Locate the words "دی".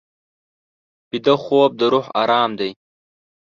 2.59-2.71